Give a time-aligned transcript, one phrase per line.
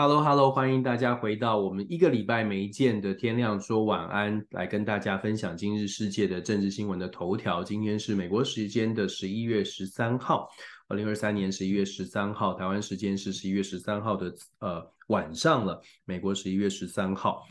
[0.00, 7.62] Hello，Hello，欢迎大家回到我们一个礼拜没见的天亮说晚安，来跟大家分享今日世界的政治新闻的头条。
[7.62, 10.48] 今天是美国时间的十一月十三号，
[10.88, 17.42] 二零二三年十一月十三号，台湾时间是十一月十三号的呃晚上了，美国十一月十三号。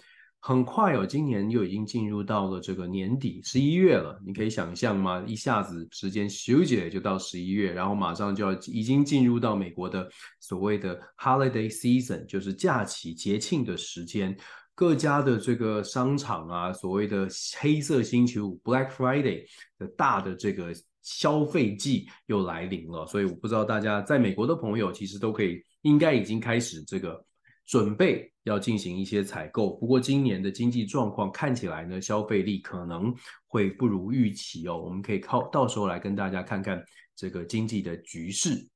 [0.41, 4.17] 很快哦，今年又已经进入到了这个年底，十一月了。
[4.25, 5.21] 你可以想象吗？
[5.27, 10.09] 一下子时间咻姐就到十一月，然后马上就要已经进入到美国的
[10.39, 14.35] 所谓的 holiday season，就是假期节庆的时间。
[14.73, 17.27] 各家的这个商场啊，所谓的
[17.59, 19.43] 黑色星期五 Black Friday
[19.77, 23.05] 的大的这个消费季又来临了。
[23.07, 27.25] 所以我不知道大家在美国的朋友，其实都可以应该已经开始这个。
[27.69, 33.13] 准备要进行一些采购，不过今年的经济状况看起来呢，消费力可能
[33.45, 34.75] 会不如预期哦。
[34.75, 36.83] 我们可以靠到时候来跟大家看看
[37.15, 38.67] 这个经济的局势，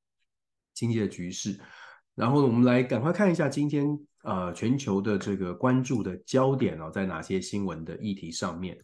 [0.74, 1.58] 经济的局势。
[2.14, 3.84] 然后我们来赶快看一下今天
[4.22, 8.78] 呃全球的这个关注的焦点哦，在哪些新闻的议题上面。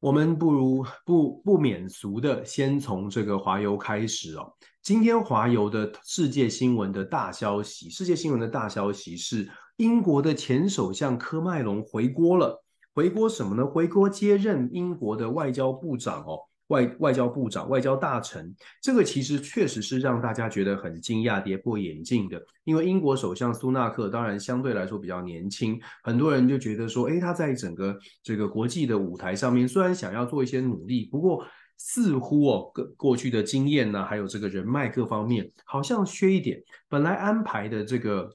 [0.00, 4.52] 我们不如不不免俗的先从这个华邮开始哦。
[4.82, 12.64] 今天华邮的世界新闻的大消息，世界新闻的大消息是英国的前首相科麦隆回国了。
[12.92, 13.64] 回国什么呢？
[13.64, 16.36] 回国接任英国的外交部长哦。
[16.68, 22.42] 外外交部长、外交大臣，这个其实确实是让大家觉得很惊讶、跌破眼镜的。
[22.64, 31.44] 因为英国首相苏纳克当然相对来说比较年轻，很多人就觉得说，诶，他在整个这个国际的舞台上面，虽然想要做一些努力，不过
[31.84, 36.62] 似乎哦，过过去的经验呢，还有这个人脉各方面，好像缺一点。
[36.88, 38.30] 本来安排的这个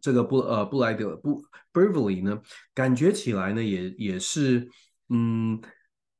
[0.00, 2.40] 这个布呃布莱德布 Beverly 呢，
[2.72, 4.68] 感觉起来呢，也也是
[5.08, 5.60] 嗯。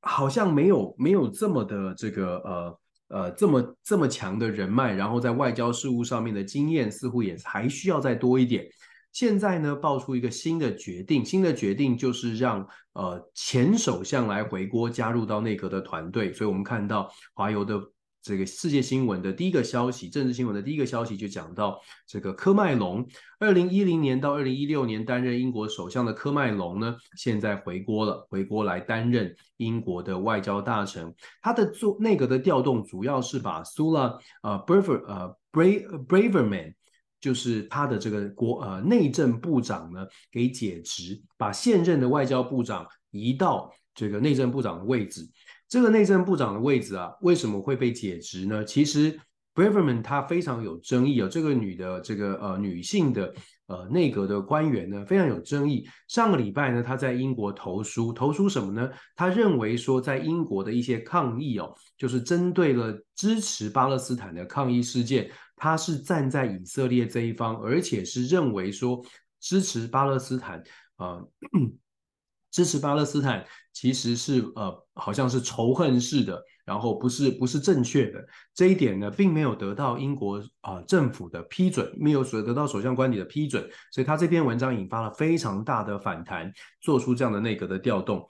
[0.03, 2.79] 好像没有没有这么的这个呃
[3.09, 8.67] 呃这么这么强的人脉，然后在外交事务上面的经验似乎也还需要再多一点。
[9.13, 17.81] 现在呢，爆出一个新的决定，新的决定就是让呃前首相来回国加入到内阁的团队，所以我们看到华邮的。
[18.23, 23.03] 这个世界新闻的第一个消息，政治新闻的第一个消息就讲到这个科麦隆，
[23.39, 31.15] 二零一零年到二零一六年担任英国首相的科麦隆呢，现在回国了，回国来担任英国的外交大臣。
[31.41, 36.75] 他的做内阁的调动主要是把苏拉呃 Braver 呃 Bra Braverman，
[37.21, 45.29] 就是他的这个国呃内政部长呢给解职，把现任的外交部长移到这个内政部长的位置。
[45.69, 48.65] 这个内政部长的位置啊，为什么会被解职呢？
[48.65, 49.17] 其实
[49.55, 51.29] ，Braverman 她非常有争议啊、哦。
[51.29, 53.33] 这个女的，这个呃女性的
[53.69, 55.87] 呃内阁的官员呢，非常有争议。
[56.09, 58.91] 上个礼拜呢，她在英国投书，投书什么呢？
[59.15, 69.01] 她认为说，在英国的一些抗议哦，就是针对了支持巴勒斯坦的抗议事件，他是站在以色列这一方，而且是认为说
[69.39, 70.61] 支持巴勒斯坦。
[70.97, 71.29] 呃
[72.51, 78.19] 支持巴勒斯坦其实是呃，好像是仇恨式的，然后不是不是正确的
[78.53, 88.27] 这一点呢，并没有得到英国啊、政府的批准，没有所得到首相官邸的批准，所以他这篇文章引发了非常大的反弹，做出这样的内阁的调动。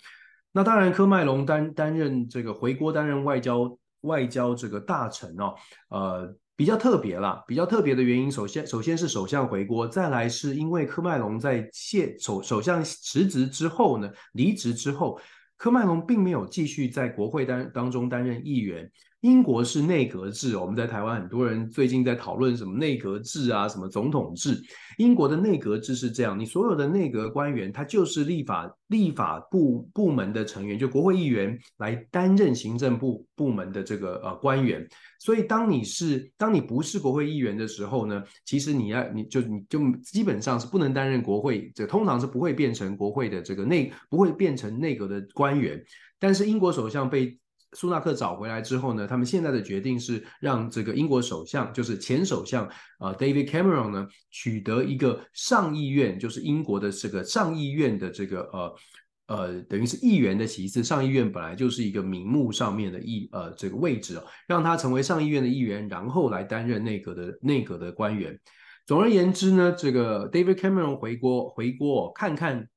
[0.52, 5.54] 那当然，科麦隆担担任这个回国担任外交外交这个大臣哦，
[5.88, 6.36] 呃。
[6.60, 15.18] 比较特别啦，比较特别的原因，首先首先是首相回国，再来是因为科麦隆在卸首首相辞职之后呢，离职之后，
[15.56, 18.90] 科麦隆并没有继续在国会当当中担任议员。
[19.20, 24.58] 英国是内阁制，我们在台湾很多人最近在讨论什么内阁制啊，什么总统制。
[24.96, 34.86] 英国的内阁制是这样，你所有的内阁官员，他就是立法立法部部门的成员，就国会议员来担任行政部部门的这个呃官员。
[35.18, 45.78] 所以当你是当你不是国会议员的时候呢，其实你要你就你就基本上是不能担任国会，这通常是不会变成国会的这个内不会变成内阁的官员。
[46.18, 47.38] 但是英国首相被
[47.72, 58.74] 苏纳克找回来之后呢，他们现在的决定是让这个英国首相，就是前首相呃 David Cameron 呢，取得一个上议院，就是英国的这个上议院的这个呃
[59.26, 60.82] 呃，等于是议员的席次。
[60.82, 68.36] 上议院本来就是一个名目上面的议呃这个位置哦，让他成为上议院的议员，然后来担任内阁的内阁的官员。
[68.86, 72.68] 总而言之呢，这个 David Cameron 回国回国看看。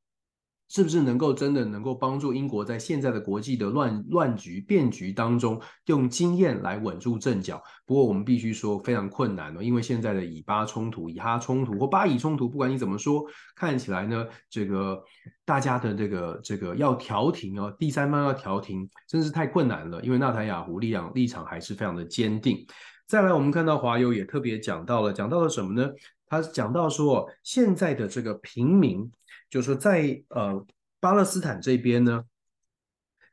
[0.74, 7.62] 是不是能够真的能够帮助英国在现在的国际的乱乱局变局当中用经验来稳住阵脚？
[7.86, 13.24] 不过我们必须说非常困难哦，因为现在的以巴冲突、以哈冲突或巴以冲突，不管你怎么说，
[13.56, 15.00] 看起来呢，这个
[15.46, 20.02] 大家的这个这个要调停哦，第三方要调停，真是太困难了。
[20.02, 22.66] 因为纳坦雅胡力量立场还是非常的坚定。
[23.06, 25.88] 再来，我们看到华邮也特别讲到了，讲到了什么呢？
[26.26, 29.08] 他讲到说，现在的这个平民，
[29.54, 30.66] 就是说在呃
[31.00, 32.24] 巴勒斯坦这边呢，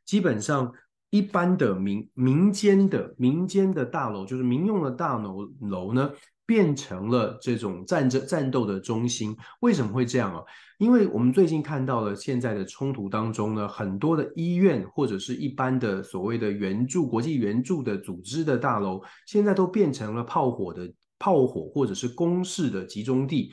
[0.04, 0.70] 基本上
[1.08, 6.10] 一般的民民间的民间的大楼，就是民用的大楼楼呢。
[6.50, 10.42] 变成了这种战争战斗的中心，为什么会这样啊？
[10.78, 23.52] 因为我们最近看到了现在的冲突当中呢，很多的医院或者是一般的所谓的援助、国际援助的组织的大楼，现在都变成了炮火的炮火或者是攻势的集中地。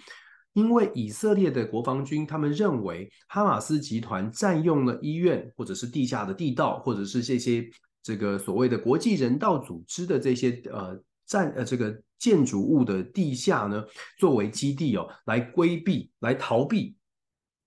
[0.57, 7.63] 因为以色列的国防军他们认为哈马斯集团占用了医院或者是地下的地道，或者是这些
[8.01, 10.99] 这个所谓的国际人道组织的这些呃。
[11.29, 13.83] 占呃这个建筑物的地下呢，
[14.17, 16.95] 作为基地哦，来规避、来逃避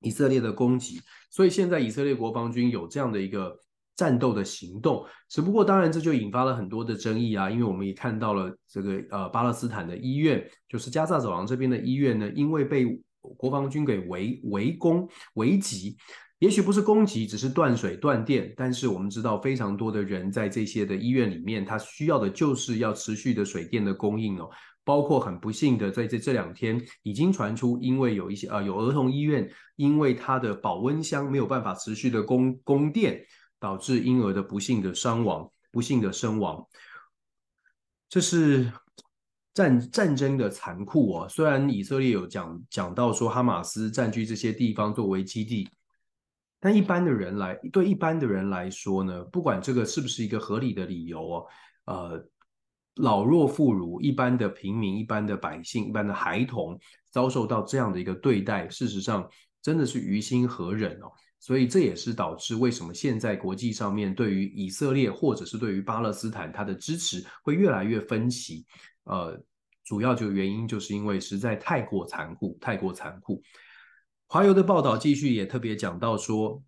[0.00, 0.98] 以色列的攻击。
[1.30, 3.54] 所以现在以色列国防军有这样的一个
[4.00, 5.04] 战斗的行动。
[5.28, 12.86] 只不过当然这就引发了很多的争议啊，因为我们也看到了这个呃巴勒斯坦的医院，就是加萨走廊这边的医院呢，因为被
[13.36, 15.98] 国防军给围围攻围击。
[16.38, 24.48] 也许不是攻击，只是断水断电，但是我们知道非常多的人在这些的医院里面，他需要的就是要持续的水电的供应哦。
[24.82, 29.46] 包括很不幸的，在这这两天已经传出，因为有一些呃有儿童医院，
[29.76, 33.20] 因为它的保温箱没有办法持续的供供电，
[33.60, 36.66] 导致婴儿的不幸的伤亡、不幸的身亡。
[38.08, 38.72] 这是
[39.54, 41.28] 战战争的残酷哦。
[41.28, 45.68] 虽然以色列有讲讲到说哈马斯占据这些地方作为基地。
[46.62, 51.46] 但一般的人来，对一般的人来说呢，不管这个是不是一个合理的理由哦，
[51.86, 52.28] 呃，
[52.96, 56.78] 老弱妇孺、一般的平民、一般的百姓、一般的孩童
[57.10, 59.26] 遭受到这样的一个对待，事实上
[59.62, 61.10] 真的是于心何忍哦。
[61.40, 68.64] 所以这也是导致为什么现在国际上面对于以色列或者是对于巴勒斯坦它的支持会越来越分歧。
[69.04, 69.42] 呃，
[69.82, 73.42] 主要就原因就是因为实在太过残酷，太过残酷。
[74.26, 76.62] 华邮的报道继续也特别讲到说，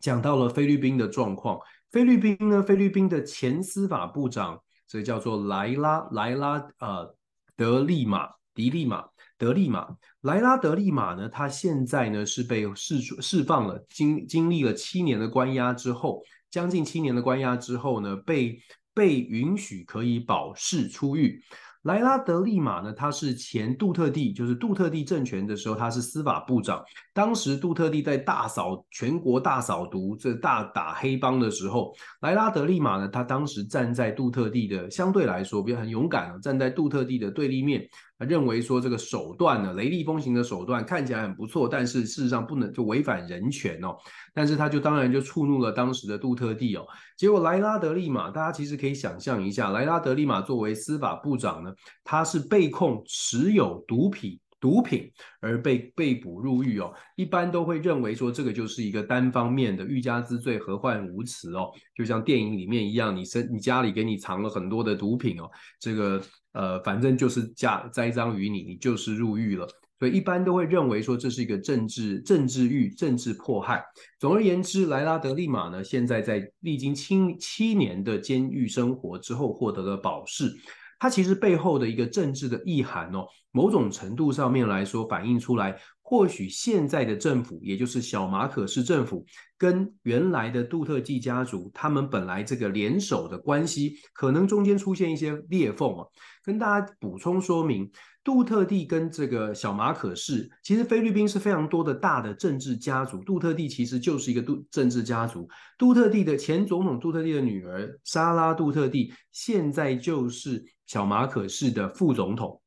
[0.00, 1.58] 讲到了菲律宾的状况。
[1.90, 7.16] 菲律宾呢，菲律宾的前司法部长，这个叫做莱拉莱拉呃
[7.56, 9.06] 德利马迪利马
[9.42, 9.88] 德利马
[10.20, 18.56] 莱拉德利马呢，他现在呢是被释释放了，经经历了七年的关押之后，将近七年的关押之后呢，被
[18.94, 21.42] 被允许可以保释出狱。
[21.82, 26.80] 莱拉德利马呢，他是前杜特地，就是杜特地政权的时候，他是司法部长。
[27.12, 37.84] 当时杜特地在大扫全国、大扫毒、这大打黑帮的时候，莱拉德利马呢，他当时站在杜特地的相对来说比较很勇敢，站在杜特地的对立面。
[38.24, 43.96] 认为说这个手段呢，雷厉风行的手段看起来很不错，但是事实上不能就违反人权哦。
[44.34, 46.86] 但是他就当然就触怒了当时的杜特地哦。
[47.16, 51.72] 结果莱拉德利马，大家其实可以想象一下，莱拉德利马作为司法部长呢，
[52.02, 54.38] 他是被控持有毒品。
[54.62, 55.10] 毒品
[55.40, 65.50] 而被被捕入狱哦，一般都会认为说这个就是一个单方面的欲加之罪，何患无辞哦，就像电影里面一样，你身你家里给你藏了很多的毒品哦，
[65.80, 66.22] 这个
[66.52, 69.66] 呃反正就是加栽赃于你，你就是入狱了，
[69.98, 73.82] 所以一般都会认为说这是一个政治政治狱、政治迫害。
[74.20, 80.54] 总而言之，莱拉德利马呢，现在在历经七七年的监狱生活之后，获得了保释。
[81.00, 89.24] 它其实背后的一个政治的意涵哦，某种程度上面来说，反映出来，或许现在的政府，也就是小马可仕政府，
[89.58, 96.04] 跟原来的杜特地家族，他们本来这个联手的关系，可能中间出现一些裂缝啊。
[96.42, 97.88] 跟大家补充说明，
[98.24, 105.46] 杜特地跟这个小马可仕，其实菲律宾是非常多的大的政治家族，杜特地其实就是一个杜政治家族。
[105.76, 110.64] 杜特地的前总统杜特地的女儿莎拉杜特地，现在就是。
[110.84, 112.60] 小马可仕的副总统，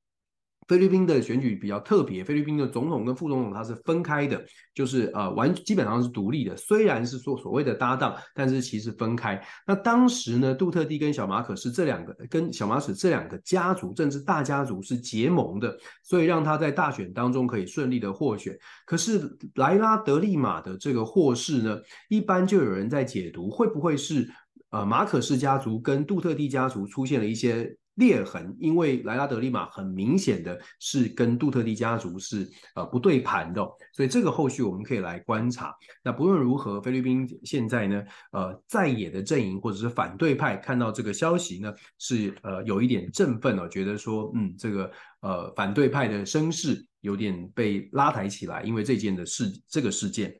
[0.67, 4.43] 菲律宾的选举比较特别，菲律宾的总统跟副总统他是分开的，
[4.74, 9.39] 就是呃完基本上是独立的，虽然是说所谓的搭档，但是其实分开。
[9.67, 18.57] 那当时呢，杜特地跟小马可是这两个跟小马可这两个家族，政治大家族是结盟的，所以让他在大选当中可以顺利的获选。
[18.86, 19.22] 可是
[19.55, 21.77] 莱拉德利马的这个获释呢，
[22.10, 24.27] 一般就有人在解读，会不会是
[24.72, 27.77] 呃马可仕家族跟杜特地家族出现了一些。
[27.96, 33.62] 裂痕，因为莱拉德利马很明显的是跟杜特地家族是呃不对盘的，
[33.94, 35.74] 所以这个后续我们可以来观察。
[36.04, 50.40] 那不论如何，菲律宾现在呢，呃在野的阵营或者是反对派看到这个消息呢，是呃有一点振奋哦，觉得说嗯这个呃反对派的声势有点被拉抬起来，因为这件的事这个事件。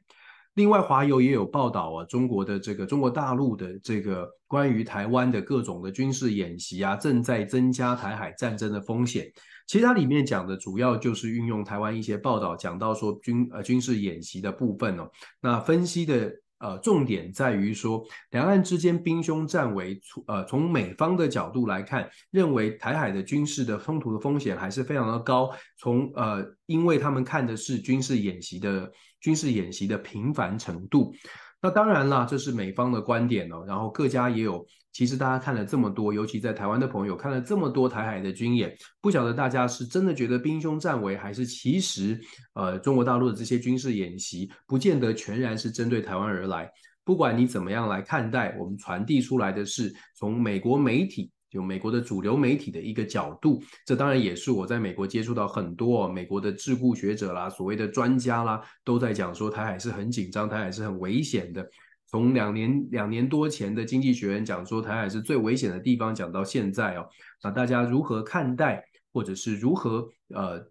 [0.56, 9.32] 另外，华邮也有报道啊，中国的这个中国大陆的这个关于台湾的各种的军事演习啊，正在增加台海战争的风险。
[9.68, 15.10] 其实它里面讲的主要就是运用台湾一些报道，讲到说军呃军事演习的部分哦。
[15.42, 25.50] 那分析的呃重点在于说，两岸之间兵凶战危，呃从美方的角度来看，认为台海的军事的冲突的风险还是非常的高。
[25.78, 28.92] 从呃，因为他们看的是军事演习的。
[29.22, 31.12] 军事演习的频繁程度，
[31.60, 33.66] 那当然啦，这是美方的观点哦。
[33.66, 34.64] 然后各家也有，
[34.96, 42.18] 其实大家看了这么多，尤其在台湾的朋友看了这么多台海的军演，不晓得大家是真的觉得兵凶战危，还是其实
[42.54, 46.72] 呃中国大陆的这些军事演习不见得全然是针对台湾而来。
[47.04, 51.30] 不管你怎么样来看待，我们传递出来的是从美国媒体。
[51.52, 61.66] 有美国的主流媒体的一个角度，这当然也是我在美国接触到很多美国的智库学者啦、所谓的专家啦，都在讲说台海是很紧张，台海是很危险的。
[62.08, 67.08] 从两年两年多前的《经济学人》讲说台海是最危险的地方，讲到现在哦，
[67.44, 70.64] 那大家如何看待，或者是如何呃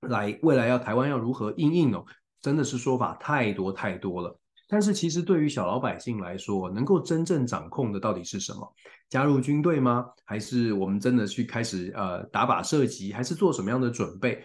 [0.00, 2.04] 来未来要台湾要如何应应哦，
[2.42, 4.38] 真的是说法太多太多了。
[4.66, 8.74] 但是其实对于小老百姓来说，能够真正掌控的到底是什么？
[9.10, 10.06] 加入军队吗？
[10.24, 13.12] 还是我们真的去开始呃打靶射击？
[13.12, 14.42] 还是做什么样的准备？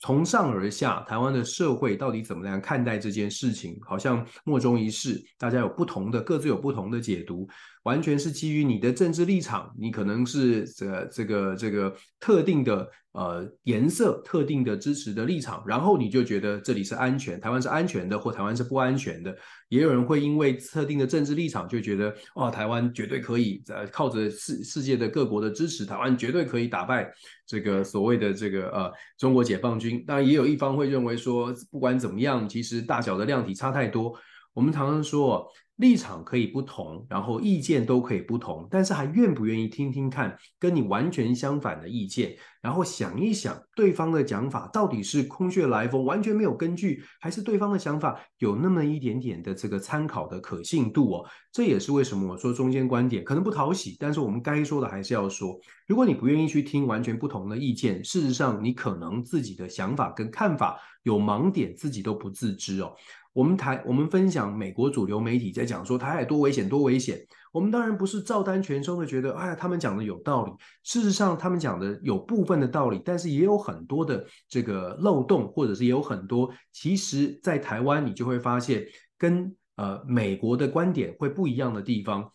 [0.00, 3.78] 从上而下，台湾的社会到底怎么样看待这件事情？
[3.84, 7.48] 好像莫衷一是，大家有不同的，各自有不同的解读。
[7.88, 19.34] 完全是基于你的政治立场，你可能是这、这个这个特定的呃颜色、特定的支持的立场，然后你就觉得这里是安全，台湾是安全的，或台湾是不安全的。
[19.70, 27.10] 也有人会因为特定的政治立场，就觉得哦，台湾绝对可以在靠着世世界的各国的支持，台湾绝对可以打败
[27.46, 30.04] 这个所谓的这个呃中国解放军。
[30.06, 34.14] 当然，也有一方会认为说，不管怎么样，其实大小的量体差太多。
[34.52, 35.48] 我们常常说。
[35.78, 51.24] 立场可以不同，然后意见都可以不同，但是还愿不愿意听听看跟你完全相反的意见，然后想一想对方的讲法到底是空穴来风，完全没有根据，还是对方的想法有那么一点点的这个参考的可信度哦？
[51.52, 55.56] 这也是为什么我说中间观点可能不讨喜，但是我们该说的还是要说。
[55.86, 62.92] 如果你不愿意去听完全不同的意见，事实上你可能自己的想法跟看法有盲点，自己都不自知哦。
[63.32, 70.52] 我们台我们分享美国主流媒体在讲说台海多危险多危险，我们当然不是照单全收的觉得，哎呀，他们讲的有道理。
[70.82, 78.84] 事实上，他们讲的有部分的道理，但是也有很多的这个漏洞，或者是也有很多，其实在台湾你就会发现
[79.16, 82.32] 跟呃美国的观点会不一样的地方，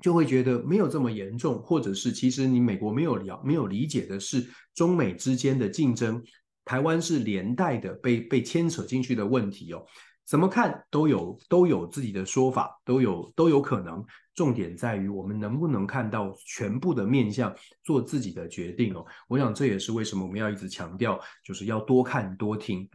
[0.00, 6.22] 就会觉得没有这么严重，或者是其实你美国没有了没有理解的是中美之间的竞争，
[6.64, 9.84] 台湾是连带的被被牵扯进去的问题哦。
[10.24, 14.02] 怎么看都有都有自己的说法，都有都有可能。
[14.34, 19.04] 重点在于我们能不能看到全部的面向，做自己的决定哦。
[19.28, 22.88] 我想这也是为什么我们要一直强调，就是要多看多听，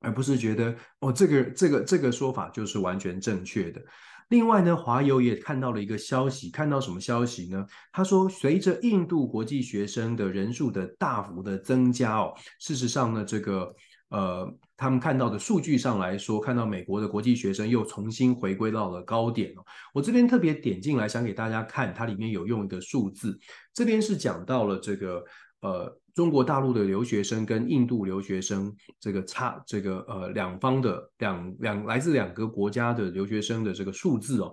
[0.00, 3.82] 而不是觉得哦这个这个这个说法就是完全正确的。
[4.30, 7.66] 另外呢，华友也看到了一个消息，看到什么消息呢？
[7.92, 13.74] 他说，随着印度国际学生的人数的大幅的增加哦，事实上呢，这个。
[14.10, 19.64] 呃，他们看到的数据上来说，看到美国的国际学生又重新回归到了高点哦。
[19.92, 23.38] 我这边特别点进来，想给大家看，它里面有用一个数字，
[23.72, 25.24] 这边是讲到了这个
[25.60, 34.52] 呃中国大陆的留学生跟印度留学生这个差这个呃两方的两两来自两个国家的留学生的这个数字哦。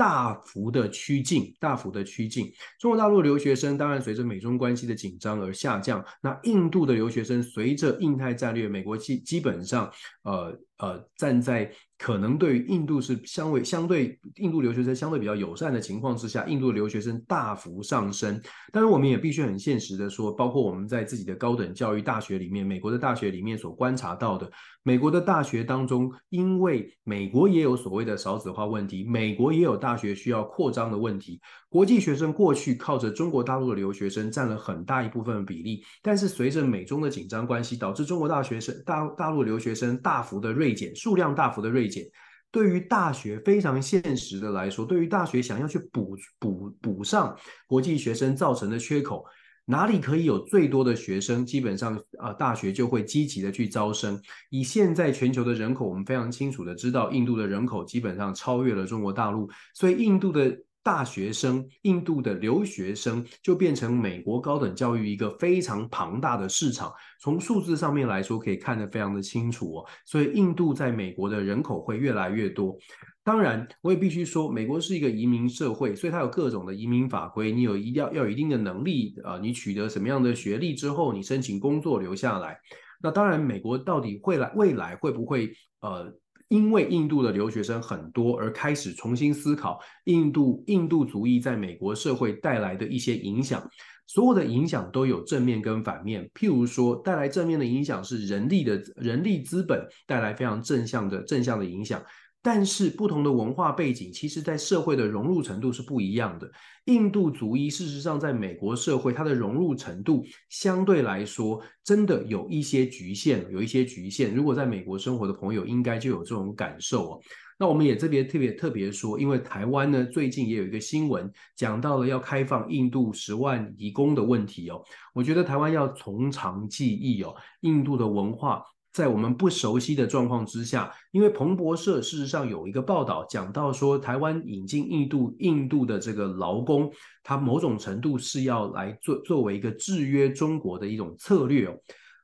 [0.00, 2.50] 大幅的趋近，大幅的趋近。
[2.78, 6.02] 中国大陆留学生当然随着美中关系的紧张而下降。
[6.22, 9.92] 那印度的留学生随着印太战略，美国基基本上，
[10.22, 11.70] 呃呃，站在。
[12.02, 18.40] 可能对于印度是相对相对印度留学生相对比较友善的情况之下，印度留学生大幅上升。
[18.72, 24.50] 当然，我们也必须很现实的说，包括我们在自己的高等教育大学里面，美国的大学里面所观察到的，
[24.82, 31.38] 美国的大学当中，因为美国也有所谓的少子化问题，美国也有大学需要扩张的问题。
[31.68, 42.04] 国际学生过去靠着中国大陆的留学生占了很大一部分的比例，但是随着美中的紧张关系，导致中国大学生大大陆留学生大幅的锐锐减，数量大幅的锐减。
[42.52, 47.36] 对于大学非常现实的来说，对于大学想要去补补补上
[47.66, 49.24] 国际学生造成的缺口，
[49.66, 54.20] 哪里可以有最多的学生，基本上啊，大学就会积极的去招生。
[54.50, 66.92] 以现在全球的人口，我们非常清楚的知道，印度的人口基本上超越了中国大陆，所以印度的大学生、印度的留学生就变成美国高等教育一个非常庞大的市场。
[67.20, 69.86] 从数字上面来说，可以看得非常的清楚哦。
[70.06, 72.76] 所以，印度在美国的人口会越来越多。
[73.22, 77.52] 当然，我也必须说，美国是一个移民社会，所以它有各种的移民法规。
[77.52, 82.58] 你有一定要要有一定的能力啊，你取得什么样的学历之后，你申请工作留下来。
[83.02, 86.10] 那当然，美国到底会来未来会不会呃？
[86.50, 93.62] 因为印度的留学生很多，而开始重新思考印度印度族裔在美国社会带来的一些影响。
[94.08, 96.28] 所有的影响都有正面跟反面。
[96.34, 102.02] 譬如说，带来正面的影响是人力的人力资本带来非常正向的正向的影响。
[102.42, 106.50] 但是不同的文化背景，其实在社会的融入程度是不一样的。
[106.86, 114.34] 印度族裔事实上在美国社会，它的融入程度相对来说真的有一些局限，有一些局限。
[114.34, 117.20] 如果在美国生活的朋友，应该就有这种感受哦。
[117.58, 124.82] 那我们也特别特别特别说，因为台湾呢，最近也有一个新闻讲到了要开放印度十万移工的问题哦。
[125.12, 128.62] 我觉得台湾要从长计议哦，印度的文化。
[128.92, 136.90] 在我们不熟悉的状况之下，因为彭博社事实上有一个报道讲到说，台湾引进印度印度的这个劳工，
[137.22, 141.72] 它某种程度是要来做作为一个制约中国的一种策略。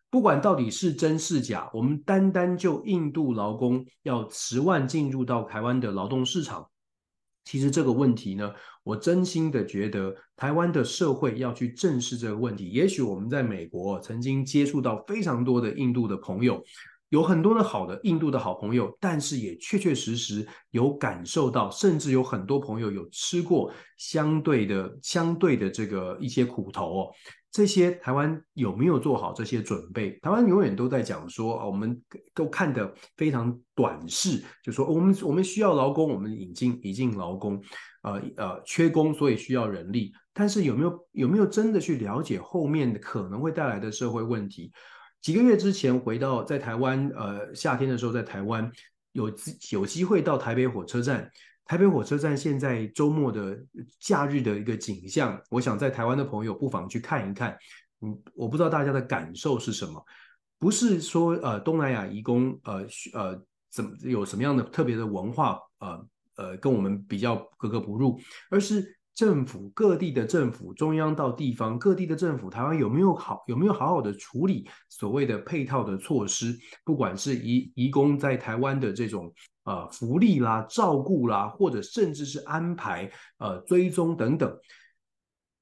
[0.09, 6.69] 不管到底是真是假，我们单单就印度劳工要十万进入到台湾的劳动市场。
[7.45, 8.53] 其实这个问题呢，
[8.87, 12.71] 我真心的觉得台湾的社会要去正视这个问题。
[12.71, 16.63] 也许我们在美国曾经接触到非常多的印度的朋友，
[17.09, 27.11] 有很多的好的印度的好朋友，但是也确确实实有感受到，甚至有很多朋友有吃过相对的相对的这个一些苦头哦。
[27.51, 30.11] 这些台湾有没有做好这些准备？
[30.21, 31.99] 台湾永远都在讲说啊，我们
[32.35, 37.59] 都看得非常短视，就说我们我们需要劳工，我们引进引进劳工，
[38.07, 40.13] 呃呃，缺工，所以需要人力。
[40.33, 44.73] 但是有没有有没有真的去了解后面可能会带来的社会问题？
[45.21, 48.71] 几个月之前回到在台湾，呃，夏天的时候在台湾
[49.13, 49.33] 有
[49.73, 51.29] 有机会到台北火车站。
[51.65, 53.59] 台北火车站现在周末的
[53.99, 57.59] 假日的一个景象，我想在台湾的朋友不妨去看一看。
[58.03, 60.01] 嗯，我不知道大家的感受是什么，
[60.61, 68.19] 不是说呃东南亚移工呃呃怎么有什么样的特别的文化呃呃跟我们比较格格不入，
[68.51, 68.95] 而是。
[69.17, 76.55] 政府各地的政府，中央到地方各地的政府，台湾有没有好有没有好好的处理所谓的配套的措施？
[76.85, 79.33] 不管是移移工在台湾的这种
[79.65, 84.55] 呃福利啦、照顾啦，或者甚至是安排呃追踪等等，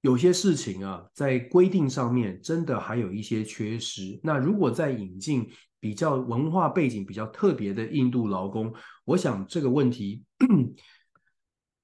[0.00, 4.18] 有些事情啊，在规定上面真的还有一些缺失。
[4.20, 5.48] 那如果再引进
[5.84, 8.72] 比较文化背景比较特别的印度劳工，
[9.04, 10.24] 我想这个问题。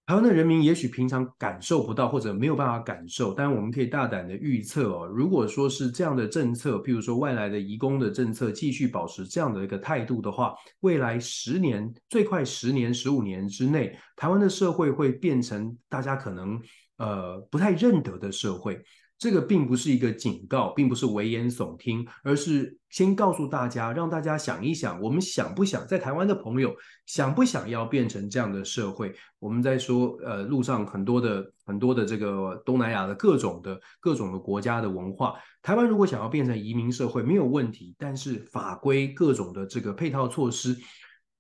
[0.06, 16.58] 台湾的人民也许平常感受不到，或者没有办法感受，但我们可以大胆的预测哦，如果说是这样的政策，譬如说外来的移工的政策继续保持这样的一个态度的话，未来十年，最快十年、十五年之内，台湾的社会会变成大家可能
[16.96, 18.82] 呃不太认得的社会。
[19.20, 29.14] 这个并不是一个警告，并不是危言耸听，而是先告诉大家，让大家想一想，我们想不想在台湾的朋友想不想要变成这样的社会？
[29.38, 40.74] 我们在说，呃，路上很多的很多的这个东南亚的各种的各种的国家的文化，台湾如果想要变成移民社会没有问题，但是法规各种的这个配套措施，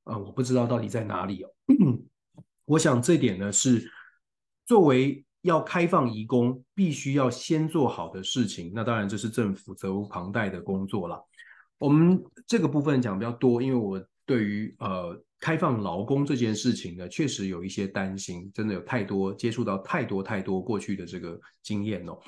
[0.04, 1.48] 呃，我不知道到底在哪里哦。
[2.66, 3.90] 我想这点呢是
[4.66, 5.24] 作为。
[5.42, 11.18] 要开放移工，必须要先做好的事情，那当然这是政府责无旁贷的工作了。
[11.78, 22.18] 我们这个部分讲比较多，因为我对于呃开放劳工这件事情呢，确实有一些担心，真的有太多接触到太多太多过去的这个经验哦，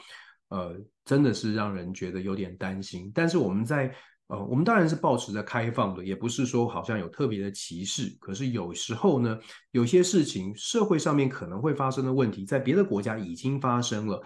[0.48, 3.12] 呃，真的是让人觉得有点担心。
[3.14, 3.94] 但是我们在
[4.32, 8.16] 呃，我们当然是保持着开放的，也不是说好像有特别的歧视。
[8.18, 9.38] 可是有时候呢，
[9.72, 14.22] 有些事情社会上面可能会发生的问题，在别的国家已经发生了。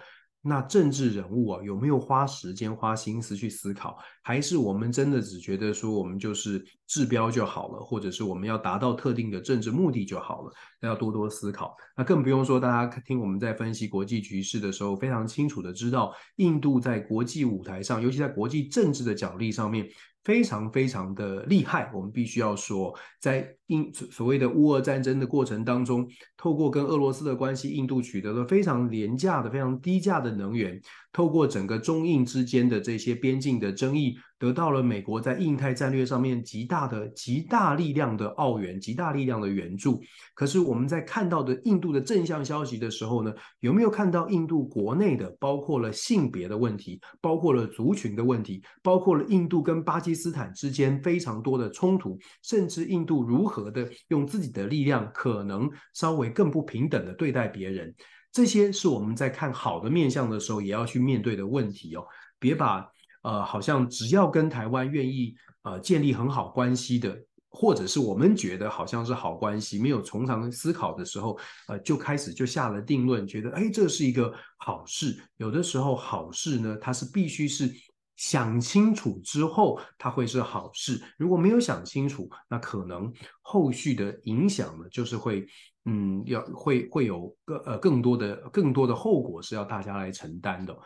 [0.47, 3.97] 那政治人物啊，有没有花时间、花心思去思考？
[4.21, 10.51] 还是我们真的只觉得说我们就是治标就好了，或者是我们要达到特定的政治目的就好了？
[10.79, 11.75] 那要多多思考。
[11.97, 19.87] 那更不用说，大家听我们在分析国际局势的时候，非常清楚的知道，印度在国际舞台上，尤其在国际政治的角力上面，
[20.27, 21.89] 非常非常的厉害。
[21.93, 30.77] 我们必须要说，在印所谓的乌俄战争的过程当中，透过跟俄罗斯的关系，印度取得了非常廉价的、非常低价的能源。
[31.13, 39.99] 透过整个中印之间的这些边境的争议，得到了美国在印太战略上面极大的、极大力量的澳援、极大力量的援助。
[40.35, 57.93] 可是我们在看到的印度的正向消息的时候呢，有没有看到印度国内的，包括了性别的问题，包括了族群的问题，包括了印度跟巴基斯坦之间非常多的冲突，甚至印度如何的用自己的力量，可能稍微更不平等的对待别人。
[58.31, 62.05] 这些是我们在看好的面相的时候也要去面对的问题哦，
[62.37, 62.87] 别把
[63.23, 67.17] 呃好像只要跟台湾愿意呃建立很好关系的，
[67.49, 75.17] 或者是我们觉得好像是好关系，没有从长思考的时候，呃就开始就下了定论，觉得哎这是一个好事。
[75.37, 77.71] 有的时候好事呢，它是必须是
[78.15, 81.01] 想清楚之后，它会是好事。
[81.17, 85.47] 如果没有想清楚，那可能后续的影响呢，就是会。
[85.89, 90.77] 嗯，要会会有更呃更多的更多的后果是要大家来承担的，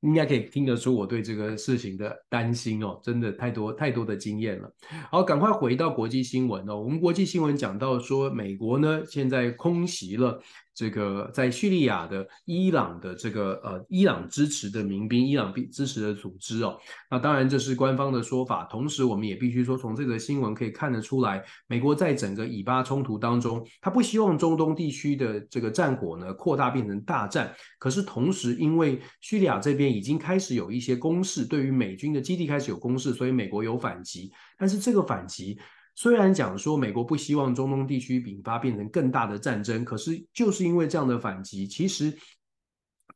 [0.00, 4.72] 应该可以听得出我对这个事情的担心哦，真的太多太多的经验了。
[5.10, 10.40] 好，赶快回到国际新闻哦，我们国际新闻讲到说，美国呢现在空袭了。
[10.78, 16.78] 这个在叙利亚的伊朗的这个呃伊朗支持的民兵，伊朗支持的组织哦，
[17.10, 18.62] 那当然这是官方的说法。
[18.70, 27.52] 同时，我们也必须说，从这个新闻可以看得出来，美国在整个以巴冲突当中，他不希望中东地区的这个战火呢扩大变成大战。
[27.80, 34.30] 可是同时，因为叙利亚这边已经开始有一些攻势，对于美军的基地开始有攻势，所以美国有反击。
[34.56, 35.58] 但是这个反击。
[36.00, 42.16] 虽然讲说美国不希望中东地区引发变成更大的战争，可是就是因为这样的反击，其实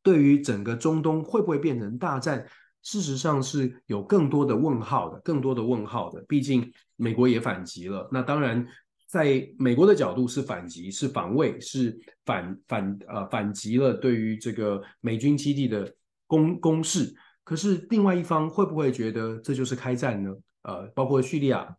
[0.02, 2.44] 对于整个中东会不会变成大战，
[2.82, 6.20] 事实上是有更多的问号的，更多的问号的。
[6.26, 8.66] 毕竟美国也反击了，那当然
[9.06, 15.94] 在美国的角度是反击，是防卫，是反反呃反击了对于这个美军基地的
[16.26, 17.14] 攻攻势。
[17.44, 20.34] 可是另外一方会不会觉得这就是开战呢？
[20.62, 21.76] 呃，包括叙利亚。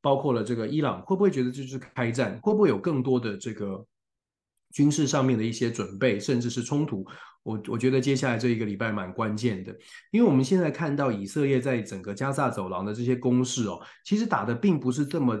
[0.00, 2.38] 包括了这个伊朗，会不会觉得这就是开战？
[2.42, 3.84] 会不会有更多的这个
[4.72, 7.04] 军事上面的一些准备，甚至是冲突？
[7.42, 9.72] 我我觉得接下来这一个礼拜蛮关键的，
[10.10, 15.40] 因为我们现在看到以色列在整个加萨走廊的这些攻势哦，其实打的并不是这么，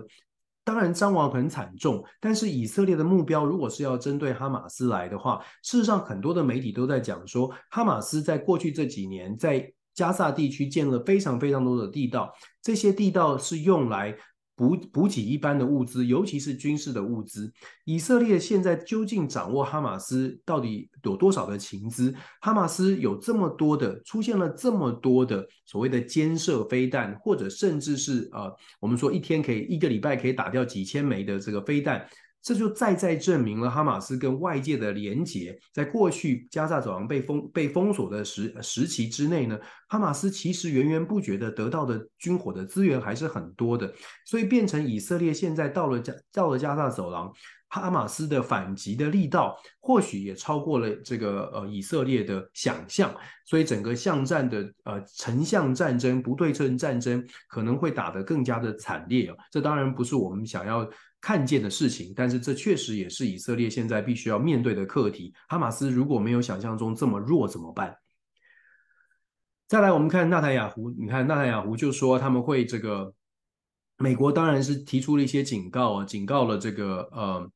[0.64, 14.16] 当然伤亡很惨重，但是以色列的目标如果是要针对哈马斯来的话，事实上很多的媒体都在讲说，哈马斯在过去这几年在加萨地区建了非常非常多的地道，这些地道是用来。
[14.56, 17.52] 补补给一般的物资，尤其是军事的物资。
[17.84, 22.14] 以色列现在究竟掌握哈马斯到底有多少的情资？
[22.40, 32.08] 哈马斯有这么多的出现了这么多的所谓的监射飞弹，或者甚至是呃，我们说一天可以一个礼拜可以打掉几千枚的这个飞弹。
[32.46, 43.92] 这就再再证明了哈马斯跟外界的连结，在过去加萨走廊被封被封锁的时时期之内呢，哈马斯其实源源不绝的得到的军火的资源还是很多的，
[44.24, 47.32] 所以变成以色列现在到了加到了加萨走廊，
[47.66, 53.12] 哈马斯的反击的力道或许也超过了这个呃以色列的想象，
[53.44, 60.88] 所以整个巷战的呃城巷战争不对称战争可能会打得更加的惨烈哦，这当然不是我们想要。
[61.26, 65.34] 看见的事情，但是这确实也是以色列现在必须要面对的课题。
[65.48, 67.96] 哈马斯如果没有想象中这么弱怎么办？
[69.66, 73.12] 再来，我们看纳坦雅胡，你看纳坦雅胡就说他们会这个，
[73.96, 77.50] 美国当然是提出了一些警告啊，警告了这个呃。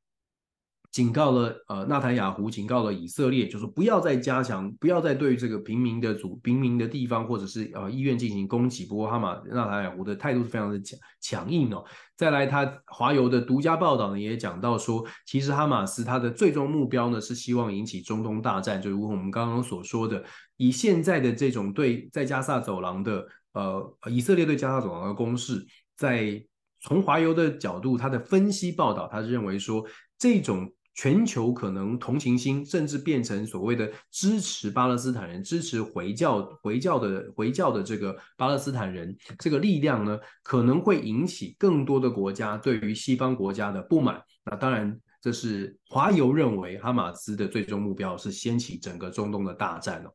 [0.93, 8.87] 警告了呃，纳坦雅胡警告了以色列，就是不要再加强，不要再对这个平民的组平民的地方或者是呃医院进行攻击。
[8.87, 11.85] 不过哈马纳坦雅胡的态度是非常的强强硬哦。
[12.17, 20.25] 再来，他华邮的独家报道呢也讲到说，其实哈马斯他的最终目标呢是希望引起中东大战，就如我们刚刚所说的，
[20.57, 25.65] 以现在的这种对在加萨走廊的呃以色列对加萨走廊的攻势，
[25.97, 26.45] 在
[26.81, 29.87] 从华邮的角度，他的分析报道，他是认为说
[30.19, 30.69] 这种。
[30.95, 44.21] 全球可能同情心，甚至变成所谓的支持巴勒斯坦人、支持回教、回教的回教的这个巴勒斯坦人，这个力量呢，可能会引起更多的国家对于西方国家的不满。
[44.45, 50.11] 那当然，这是华油认为哈马斯的最终目标是掀起整个中东的大战哦。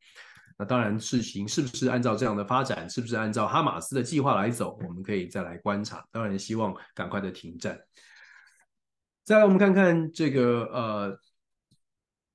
[0.57, 6.05] 那当然，事情是不是按照这样的发展，是不是按照哈马斯的计划来走，我们可以再来观察。
[6.11, 7.77] 当然，希望赶快的停战。
[9.25, 11.11] 再来，我们看看这个呃，《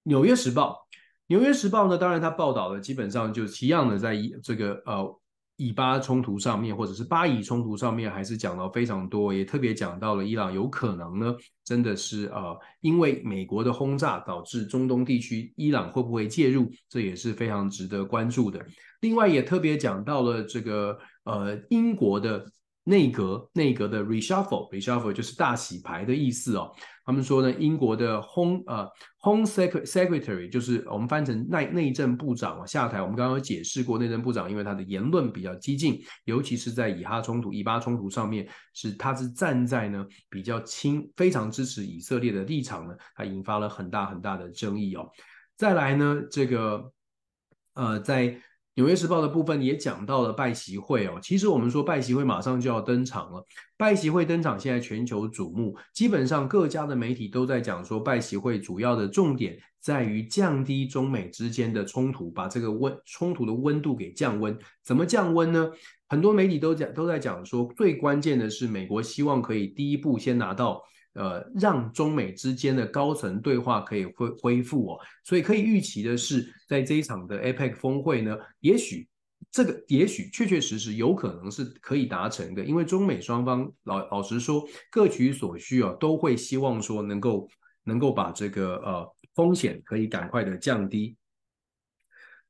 [0.02, 0.88] 纽约时报》。
[1.28, 5.20] 《纽约时报》呢，当然它报道的基本上就是一样的，在这个呃
[5.54, 11.32] 以巴冲突上面，或者是巴以冲突上面，还是讲到非常多，也特别讲到了伊朗有可能呢，
[11.64, 18.60] 真的是呃，因为美国的轰炸导致中东地区伊朗会不会介入，这也是非常值得关注的。
[19.00, 22.44] 另外也特别讲到了这个呃英国的。
[22.90, 26.68] 内阁内阁的 reshuffle，reshuffle 就是大洗牌的意思哦。
[27.04, 28.88] 他们说呢，英国的 home 呃
[29.20, 33.00] home secretary 就是我们翻成内内政部长啊下台。
[33.00, 45.08] 我们刚刚有解释过，内政部长因为他的言论比较激进，尤其是在以哈冲突、以巴冲突上面，是他是站在呢比较亲、非常支持以色列的立场呢，他引发了很大很大的争议哦。
[45.56, 46.92] 再来呢，这个
[47.74, 48.40] 呃在。
[48.76, 53.44] 纽约时报的部分也讲到了拜习会哦，其实我们说拜习会马上就要登场了。
[53.76, 64.56] 拜习会登场，现在全球瞩目，基本上各家的媒体都在讲说，拜习会主要的重点在于降低中美之间的冲突，把这个温冲突的温度给降温。
[64.84, 65.70] 怎么降温呢？
[66.08, 70.82] 很多媒体都讲都在讲说，最关键的是美国希望可以第一步先拿到。
[71.14, 79.08] 呃，让中美之间的高层对话可以恢恢复哦，所以可以预期的是，在这一场的 APEC 峰会呢，也许
[79.50, 87.48] 这个也许确确实实有可能是可以达成的，因为中美双方老老实说各取所需啊，都会希望说能够
[87.82, 91.16] 能够把这个呃风险可以赶快的降低。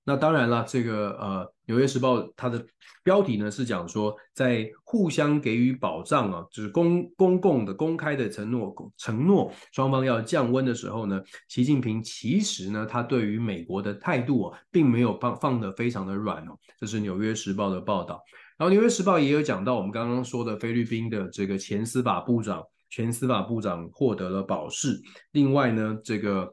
[0.04, 2.64] 那当然了，这个呃，《纽约时报》它的
[3.04, 16.56] 标题呢是讲说，在互相给予保障啊，就是公公共的、公开的承诺，承诺双方要降温的时候呢，习近平其实呢，他对于美国的态度啊，并没有放放得非常的软哦。
[16.78, 18.20] 这是《纽约时报》的报道。
[18.56, 24.98] 然后，《纽约时报》也有讲到我们刚刚说的菲律宾的这个前司法部长，前司法部长获得了保释。
[25.32, 26.52] 另外呢，这个。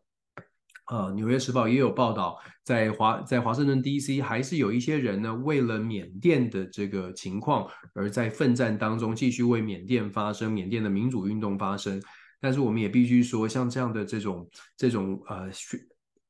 [0.87, 4.21] 呃，《纽约时报》也有报道，在华在华盛顿 D.C.
[4.21, 12.01] 还是有一些人呢，为了缅甸的这个情况而在奋战当中，继续为缅甸发声，缅甸的民主运动发声。
[12.39, 15.49] 但是我们也必须说，像这样的这种这种呃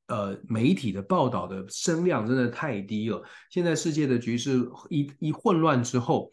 [0.08, 3.22] 呃媒体的报道的声量真的太低了。
[3.50, 6.32] 现在世界的局势一一混乱之后，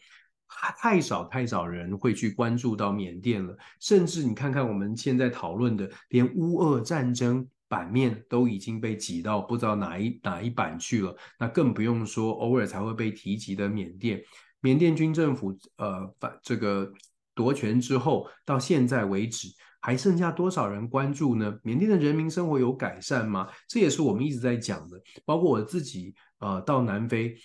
[0.79, 3.55] 太少太少人会去关注到缅甸了。
[3.79, 7.47] 甚至你看看我们现在讨论的，连乌俄战争。
[7.67, 14.21] 版面都已经被挤到不知道哪一哪一版去了，那更不用说偶尔才会被提及的缅甸。
[14.61, 16.91] 缅甸军政府呃反这个
[17.33, 19.47] 夺权之后，到现在为止
[19.81, 21.53] 还剩下多少人关注呢？
[21.61, 23.47] 缅甸的人民生活有改善吗？
[23.67, 24.99] 这也是我们一直在讲的。
[25.25, 27.35] 包括我自己呃到南非，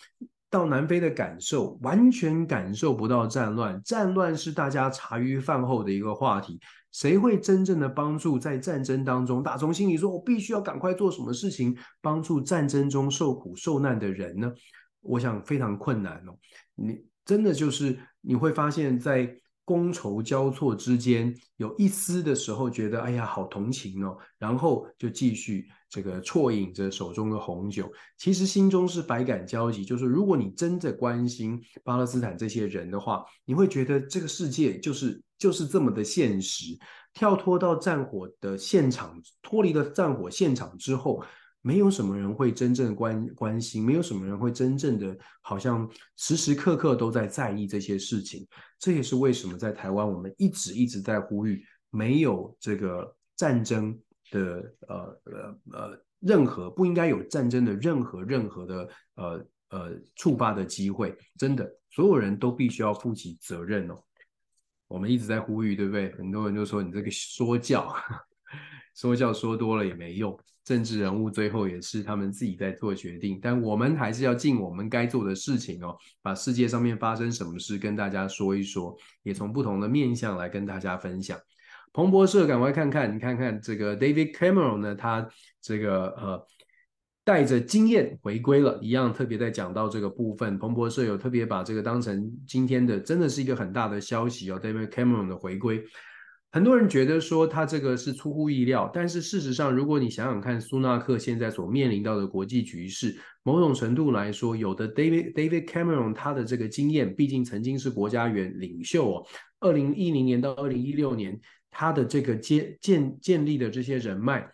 [0.49, 6.59] 到南非的感受，完全感受不到战乱，战乱是大家茶余饭后的一个话题。
[6.93, 14.53] 谁会真正的帮助在战争当中，打从心里说，我必须要赶快做什么事情，帮助战争中受苦受难的人呢？
[15.01, 16.37] 我想非常困难哦。
[16.75, 29.85] 你真的就是你会发现在觥筹交错之间，有一丝的时候觉得哎呀好同情哦，然后就继续这个啜饮着手中的红酒，其实心中是百感交集。
[29.85, 35.23] 就是如果你真的关心巴勒斯坦这些人的话，你会觉得这个世界就是。
[35.41, 36.79] 就是这么的现实，
[37.15, 41.25] 跳脱到战火的现场，脱离了战火现场之后，
[41.63, 48.47] 没有什么人会真正关关心，没有什么人会真正的好像时时刻刻都在在意这些事情。
[48.79, 53.99] 这也是为什么在台湾，我们一直一直在呼吁，没有这个战争
[54.31, 61.17] 的呃呃呃任何不应该有战争的任何任何的呃呃触发的机会。
[61.39, 63.95] 真的，所有人都必须要负起责任哦。
[64.89, 66.13] 我们一直在呼吁，对不对？
[66.13, 67.95] 很多人就说你这个说教，
[68.97, 70.39] 说教说多了也没用。
[70.63, 81.37] 政治人物最后也是他们自己在做决定，但我们还是要尽我们该做的事情哦，把世界上面发生什么事跟大家说一说，也从不同的面向来跟大家分享。
[81.93, 85.29] 彭博社赶快看看，你看看这个 David Cameron 呢，他
[85.61, 86.47] 这个呃。
[87.23, 90.59] 带着经验回归了，一样特别在讲到这个部分。
[90.59, 94.59] 彭博社有特别把这个当成今天的，真的是一个很大的消息哦。
[94.61, 95.85] David Cameron 的回归，
[96.51, 109.27] 很多人觉得说他这个是出乎意料，但是事实上，如果你想想看，苏纳克现在所面临到的国际局势，某种程度来说，有的 David David Cameron 他的这个经验，毕竟曾经是国家元领袖哦。
[109.61, 111.39] 二零一零年到二零一六年，
[111.71, 114.51] 他的这个建建建立的这些人脉。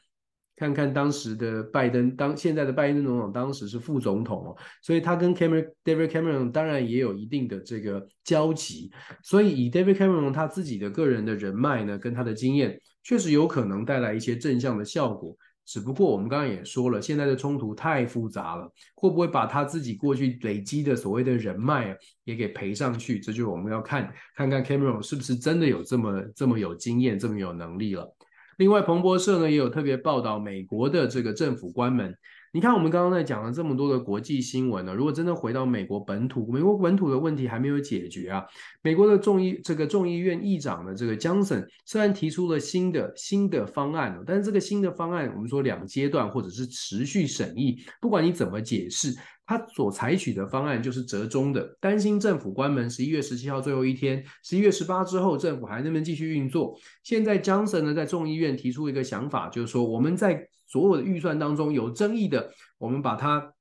[0.59, 8.91] 看看当时的拜登，当现在的拜登总统当时是副总统哦，所以他跟 Cameron David Cameron 当然也有一定的这个交集，
[9.23, 15.37] 所以以 David Cameron 他自己的个人的人脉呢，跟他的经验，确实有可能带来一些正向的效果。
[15.67, 23.19] 只不过我们刚刚也说了，现在的冲突太复杂了，会不会把他自己过去累积的所谓的人脉，也给赔上去？
[23.19, 28.11] 这就是我们要看看看 Cameron 是不是真的有这么这么有经验、这么有能力了。
[28.59, 32.17] 另外，彭博社呢也有特别报道美国的这个政府官们。
[32.57, 38.43] 你看，我们刚刚在讲了这么多的国际新闻呢，如果真的回到美国本土，美国本土的问题还没有解决啊。
[38.81, 49.15] 美国的众议这个众议院议长的这个姜省虽然提出了新的新的方案，但是这个新的方案，我们说两阶段或者是持续审议，不管你怎么解释。
[49.49, 56.75] 他所采取的方案就是折中的，担心政府关门，十一月十七号最后一天，十一月十八之后政府还能不能继续运作？
[57.05, 63.53] 现在姜省呢在众议院提出一个想法，就是说我们在所有的预算当中有争议的，我们把它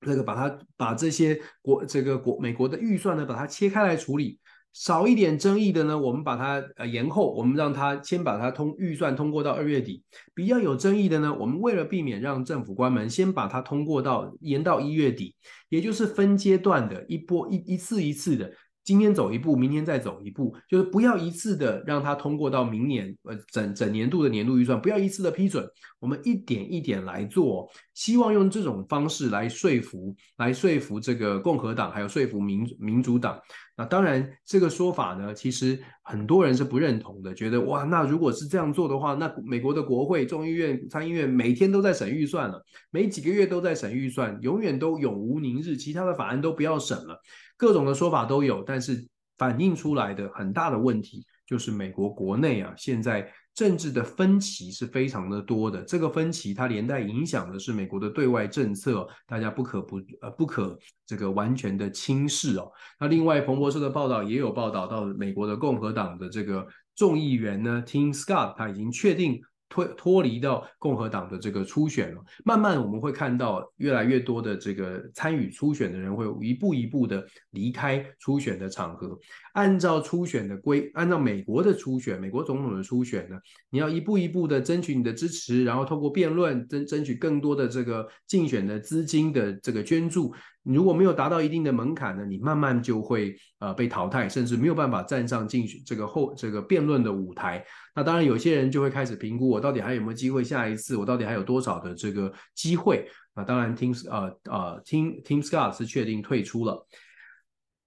[0.00, 4.38] 这个把它把这些国这个国美国的预算呢把它切开来处理。
[4.72, 10.02] 少一点争议的呢，我们把它呃延后，我们让它先把它通预算通过到二月底。
[10.34, 15.36] 比较有争议的呢，我们为了避免让政府关门，先把它通过到延到一月底，
[15.68, 18.52] 也就是分阶段的一波一一次一次的。
[18.84, 25.66] 今天走一步，明天再走一步，就是不要一次的让它通过到明年，呃，整整年度的年度预算，不要一次的批准，
[25.98, 33.40] 我们一点一点来做，希望用这种方式来说服，来说服这个共和党，还有说服民民主党。
[33.76, 47.20] 那当然，这个说法呢，其实很多人是不认同的，觉得哇，那如果是这样做的话，那美国的国会、众议院、参议院每天都在审预算了，每几个月都在审预算，永远都永无宁日，其他的法案都不要审了。
[47.56, 49.04] 各种的说法都有，但是
[49.38, 55.82] 反映出来的很大的问题就是美国国内啊，现在政治的分歧是非常的多的。
[55.82, 62.70] 这个分歧它连带影响的是美国的对外政策，大家不可不呃不可这个完全的轻视哦。
[62.98, 69.40] 那另外，彭博社的报道也有报道到，美国的共和党的这个众议员呢，Tim Scott 他已经确定。
[69.68, 79.18] 脱脱离到共和党的这个初选了，慢慢我们会看到越来越多的这个参与初选的人会一步一步的离开初选的场合。
[79.54, 83.36] 按照初选的规，按照美国的初选，美国总统的初选呢，
[83.70, 90.34] 你要一步一步的争取你的支持，然后透过辩论争争取更多的这个竞选的资金的这个捐助。
[90.64, 97.64] 你如果没有达到一定的门槛呢，你慢慢就会呃被淘汰，甚至没有办法站上竞选这个后这个辩论的舞台。
[97.94, 103.06] 那当然，有些人就会开始评估我到底还有没有机会，下一次我到底还有多少的这个机会。
[103.36, 106.86] 那当然，Tim 呃呃 Tim Tim Scott 是确定退出了。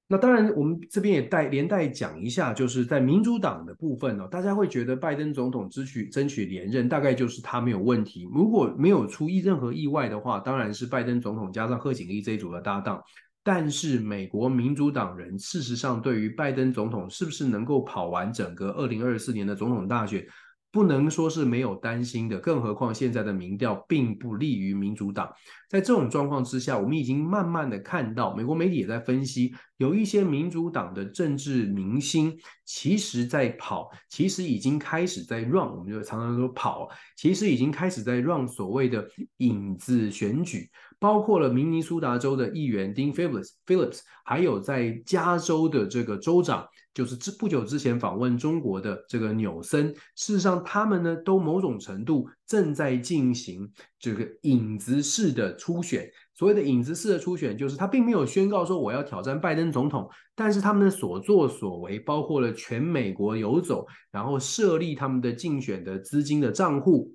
[0.10, 8.26] 那当然，我们这边也带连带讲一下，就是在民主党的部分呢、大家会觉得拜登总统争取争取连任，大概就是他没有问题。
[8.34, 13.04] 如果没有出意任何意外的话，当然是拜登总统加上贺锦丽这一组的搭档。
[13.44, 20.26] 但是美国民主党人事实上对于拜登总统是不是能够跑完整个二零二四年的总统大选，
[20.70, 25.30] 不能说是没有担心的，更何况现在的民调并不利于民主党。
[25.70, 46.68] 在这种状况之下，我们已经慢慢的看到，美国媒体也在分析，有一些民主党的政治明星，其实在跑，其实已经开始在 run，我们就常常说跑，其实已经开始在 run 所谓的影子选举，包括了明尼苏达州的议员 Dean Phillips，还有在加州的这个州长。
[46.94, 56.10] 就是之不久之前访问中国的这个纽森，事实上他们呢都某种程度正在进行这个影子式的初选。
[56.38, 67.12] 所谓的影子式的初选，就是他并没有宣告说我要挑战拜登总统，但是他们的所作所为，包括了全美国游走，然后设立他们的竞选的资金的账户。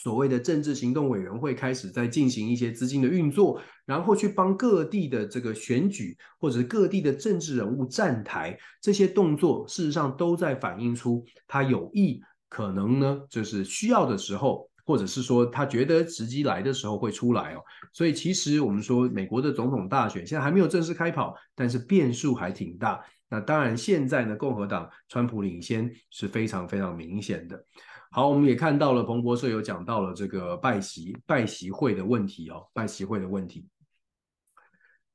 [0.00, 17.62] 所谓的政治行动委员会开始在进行一些资金的运作，然后去帮各地的这个选举或者是各地的政治人物站台，这些动作事实上都在反映出他有意可能呢，就是需要的时候，或者是说他觉得时机来的时候会出来哦。
[17.92, 23.04] 所以其实我们说美国的总统大选现在还没有正式开跑，但是变数还挺大。
[23.28, 27.62] 那当然现在呢，共和党川普领先是非常非常明显的。
[28.10, 33.66] 好，我们也看到了彭博社有讲到了这个拜习拜习会的问题哦，拜习会的问题。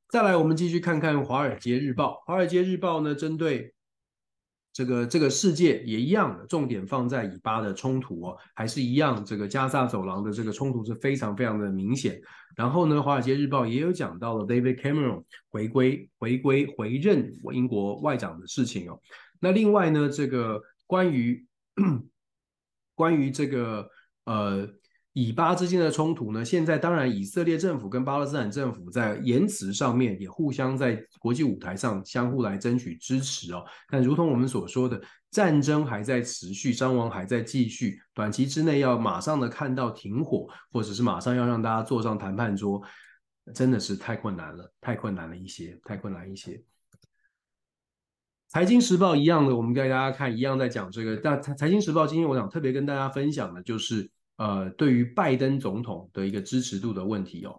[0.07, 2.11] 再来，我们继续看看《华尔街日报》。
[2.27, 3.73] 《华尔街日报》呢，针对
[4.73, 12.19] 这个这个世界也一样的重点放在以巴的冲突哦，还是一样，这个加萨走廊的这个冲突是非常非常的明显。
[12.55, 18.99] 然后呢，《华尔街日报》也有讲到了 David Cameron 回归回归回任英国外长的事情哦。
[19.39, 21.45] 那另外呢，这个关于
[22.95, 23.89] 关于这个
[24.25, 24.67] 呃
[25.13, 33.63] 以巴之间的冲突呢，现在当然以色列政府跟巴勒斯坦政府在言辞上面也互相在国际舞台上相互来争取支持哦。
[33.89, 34.99] 但如同我们所说的，
[35.29, 42.81] 战争还在持续，伤亡还在继续，短期之内要马上的看到停火，或者是马上要让大家坐上谈判桌，
[43.53, 46.59] 真的是太困难了，太困难了一些，太困难一些。
[48.47, 51.17] 财经时报一样的，我们给大家看一样在讲这个。
[51.17, 54.09] 但财财经时报今天我想特别跟大家分享的就是。
[54.37, 57.55] 呃，对于拜登总统的一个支持度的问题哦，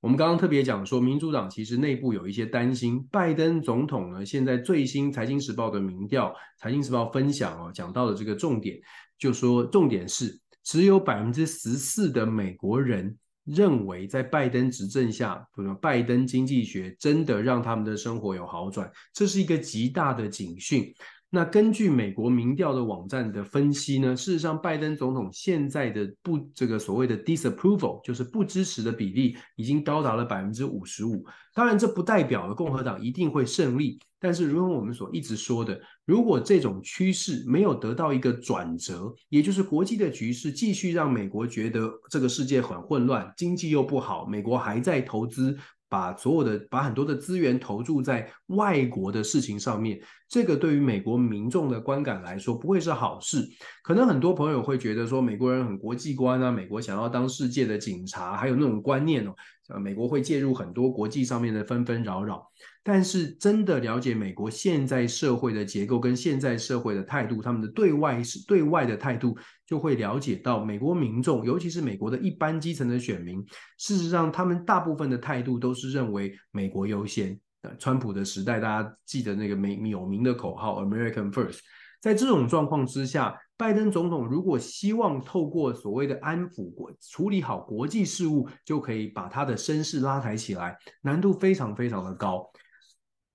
[0.00, 8.78] 我们刚刚特别讲说，民主党其实内部有一些担心，拜登总统呢，现在最新《财经时报》的民调，《财经时报》分享哦，讲到的这个重点，
[9.18, 15.42] 就说重点是只有百分之十四的美国人认为，在拜登执政下，
[15.80, 20.94] 拜登经济学真的让他们的生活有好转，这是一个极大的警讯。
[21.30, 31.22] 那根据美国民调的网站的分析呢，事实上，拜登总统现在的不这个所谓的 disapproval，就是不支持的比例已经高达了百分之五十五。
[31.54, 34.00] 当然，这不代表了共和党一定会胜利。
[34.20, 45.56] 但是，如同我们所一直说的，如果这种趋势没有得到一个转折，也就是国际的局势继续让美国觉得这个世界很混乱，经济又不好，美国还在投资。
[45.88, 53.48] 把所有的把很多的资源投注在外国的事情上面，这个对于美国民众的观感来说不会是好事。
[53.82, 59.34] 可能很多朋友会觉得说，美国人很国际观啊，美国想要当世界的警察，还有那种观念哦，
[59.80, 62.46] 美国会介入很多国际上面的纷纷扰扰。
[62.82, 69.36] 但是真的了解美国现在社会的结构跟现在社会的态度，他们的对外是对外的态度，
[69.68, 73.44] 就会了解到美国民众，尤其是美国的一般基层的选民，
[73.76, 77.38] 事实上他们大部分的态度都是认为美国优先。
[77.78, 81.58] 川普的时代，大家记得那个美有名的口号 “American First”。
[82.00, 92.48] 在这种状况之下，拜登总统如果希望透过所谓的安抚国处理好国际事务，就可以把他的声势拉抬起来，难度非常非常的高。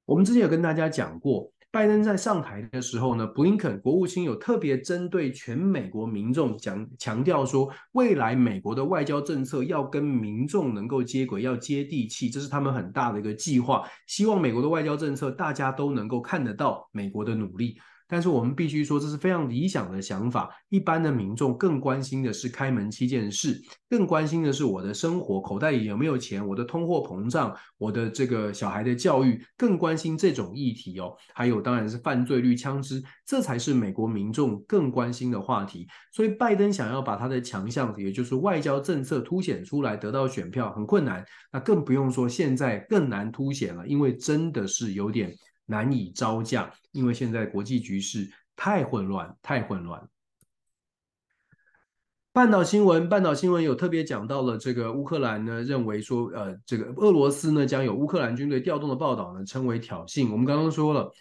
[0.05, 13.89] 我们之前有跟大家讲过，拜登在上台的时候呢，布林肯国务卿有特别针对全美国民众讲强调说，未来美国的外交政策要跟民众能够接轨，要接地气，这是他们很大的一个计划。
[14.05, 17.75] 希望美国的外交政策大家都能够看得到美国的努力。
[18.13, 20.47] 但是我们必须说，这是非常理想的想法。
[20.69, 23.59] 一般的民众更关心的是开门七件事，
[23.89, 31.11] 更关心的是我的生活口袋里有没有钱，我的通货膨胀，我的这个小孩的教育，更关心这种议题哦。
[31.33, 35.87] 还有当然是犯罪率、枪支，这才是美国民众更关心的话题。
[36.11, 41.25] 所以拜登想要把他的强项，也就是外交政策凸显出来，得到选票很困难。
[41.51, 45.35] 那更不用说现在更难凸显了，因为真的是有点。
[45.65, 50.09] 难以招架，因为现在国际局势太混乱，太混乱。
[52.31, 60.31] 半岛新闻，半岛新闻有特别讲到了这个乌克兰呢，认为说，呃，这个俄罗斯呢将有乌克兰军队调动的报道呢称为挑衅。
[60.31, 61.11] 我们刚刚说了。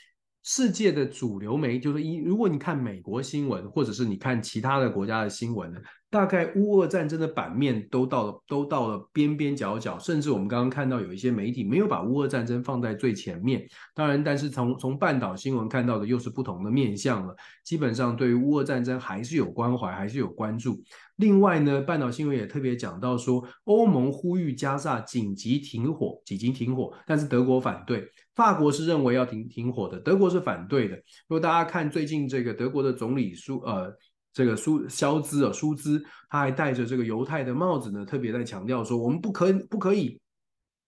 [0.45, 5.81] 世界的主流媒就是一，如果你看美国新闻，或者是你看其他的国家的新闻呢，
[6.13, 13.67] 大概乌俄战争的版面都到了，都到了边边角角，甚至我们刚刚看到有一些媒体没有把乌俄战争放在最前面。
[13.95, 17.35] 当然，但是从从半岛新闻看到的又是不同的面向了。
[17.65, 20.83] 基本上对于乌俄战争还是有关怀，还是有关注。
[21.17, 28.07] 另外呢，半岛新闻也特别讲到说，欧盟呼吁加萨紧急停火，紧急停火，但是德国反对。
[28.35, 30.97] 法国是认为要停停火的，德国是反对的。
[30.97, 33.91] 如果大家看最近这个德国的总理舒呃
[34.33, 40.21] 这个舒肖兹啊舒兹，他还戴着这个犹太的帽子呢，特别在强调说，我们不可不可以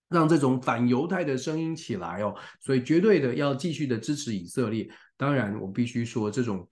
[0.09, 4.89] 让这种反犹太的声音起来哦，所以绝对的要继续的支持以色列。
[5.17, 6.69] 当然，我必须说这种。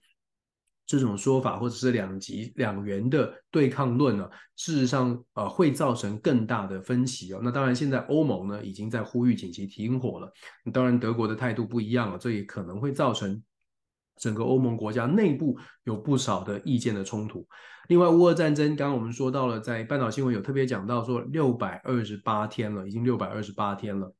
[0.85, 7.39] 这种说法或者是两极两元的对抗论呢，事实上呃会造成更大的分歧哦。
[7.41, 10.29] 那当然，现在欧盟呢已经在呼吁紧急停火了。
[10.73, 13.41] 当然，德国的态度不一样了，这也可能会造成
[14.17, 17.47] 整个欧盟国家内部有不少的意见的冲突。
[17.89, 24.13] 另外，乌俄战争，刚刚我们说到了，在半岛新闻有特别讲到说，六百二十八天了，已经六百二十八天了，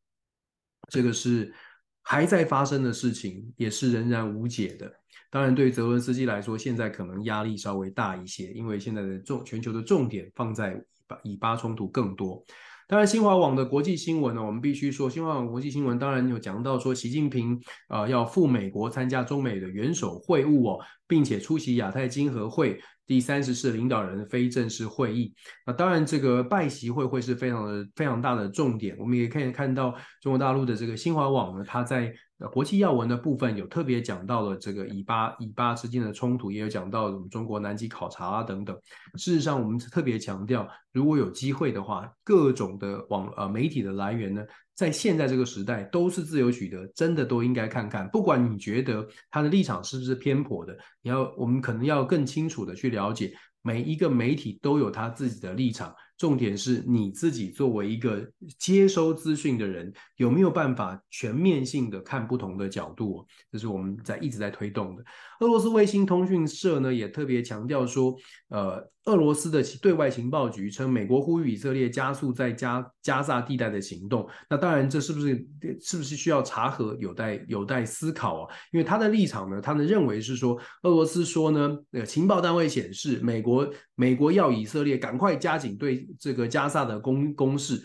[0.89, 1.53] 这个是
[2.01, 4.91] 还在发生的事情，也是仍然无解的。
[5.29, 10.79] 当然，对泽伦斯基来说，现在可能压力稍微大一些，因为现在的重全球的重点放在
[11.23, 12.43] 以巴冲突更多。
[12.87, 17.59] 当然，新华网的国际新闻呢，我们必须说，新华网国际新闻当然有讲到说，习近平、
[17.89, 25.33] 呃、要赴美国参加中美的元首会晤哦，并且出席亚太经合会第三十次领导人非正式会议。
[25.65, 28.95] 那当然，这个拜习会会是非常的非常大的重点。
[28.99, 32.13] 我们也可以看到中国大陆的这个新华网呢，它在。
[32.49, 38.77] 国际要闻的部分有特别讲到了这个以巴以巴之间的冲突，也有讲到我们中国南极考察啊等等。
[39.15, 44.43] 事实上，我们特别强调，如果有机会的话，各种的网呃媒体的来源呢，
[44.75, 48.07] 在现在这个时代都是自由取得，真的都应该看看。
[48.09, 55.93] 不管你觉得他的立场是不是偏颇的，你要我们可能要更清楚的去了解，每一个媒体都有他自己的立场。
[56.23, 58.25] 重点是你自己作为一个
[58.57, 63.27] 接收资讯的人，有没有办法全面性的看不同的角度？
[63.51, 65.03] 这是我们在一直在推动的。
[65.41, 68.15] 俄罗斯卫星通讯社呢也特别强调说，
[68.47, 74.25] 呃，俄罗斯的对外情报局称，美国呼吁以色列加速在加加萨地带的行动。
[74.49, 75.45] 那当然，这是不是
[75.81, 78.55] 是不是需要查核，有待有待思考啊？
[78.71, 87.83] 因为他的立场呢，他们认为是说，俄罗斯说呢，呃，情报单位显示，美国美国要以色列赶快加紧对这个加萨的攻攻势。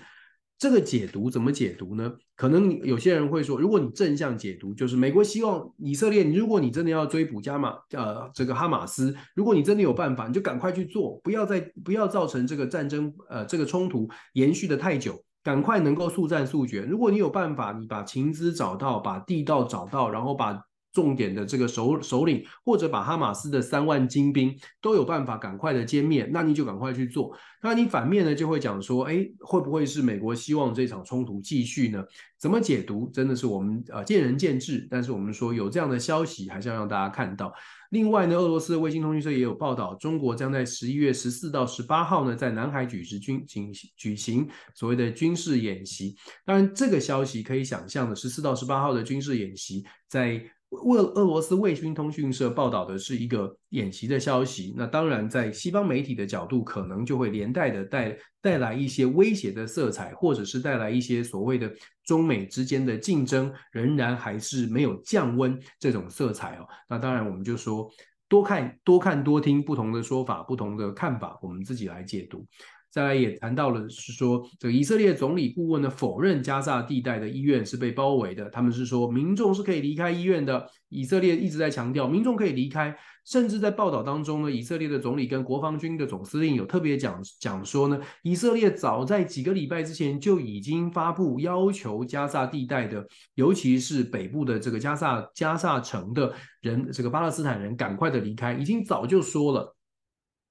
[0.59, 2.13] 这个解读怎么解读呢？
[2.35, 16.83] 可能有些人会说，如果你正向解读，就是美国希望以色列，如果你真的要追捕加马呃这个哈马斯，如果你真的有办法，你就赶快去做，不要再不要造成这个战争呃这个冲突延续的太久，赶快能够速战速决。
[16.83, 20.61] 如果你有办法，你把情资找到，把地道找到，然后把。
[20.93, 27.37] 重点的这个首首领，或者把哈马斯的三万精兵都有办法赶快的歼灭，那你就赶快去做。
[27.61, 32.03] 那你反面呢，就会讲说，哎，会不会是美国希望这场冲突继续呢？
[32.39, 34.87] 怎么解读，真的是我们呃见仁见智。
[34.89, 37.53] 但是我们说有这样的消息，还是要让大家看到。
[37.91, 46.15] 另外呢，俄罗斯的卫星通讯社也有报道，中国将在十一月十四到十八号呢，在南海举行军举举行所谓的军事演习。
[46.45, 50.41] 当然，这个消息可以想象的，十四到十八号的军事演习在。
[50.71, 61.73] 俄俄罗斯卫星通讯社报道的是一个演习的消息，那当然在西方媒体的角度，可能就会连带的带带来一些威胁的色彩，或者是带来一些所谓的
[62.05, 66.69] 中美之间的竞争仍然还是没有降温这种色彩哦。
[66.89, 67.91] 那当然我们就说
[68.29, 72.47] 多看多看多听不同的说法，不同的看法，我们自己来解读。
[72.91, 80.67] 再来也谈到了，是说这个以色列总理顾问呢，否认加萨地带的医院是被包围的，他们是说民众是可以离开医院的。
[80.91, 96.33] 以色列一直在强调民众可以离开，甚至在报道当中呢，以色列的总理跟国防军的总司令有特别讲讲说呢，以色列早在几个礼拜之前就已经发布要求加萨地带的，尤其是北部的这个加萨加萨城的
[96.63, 99.77] 人，这个巴勒斯坦人赶快的离开，已经早就说了。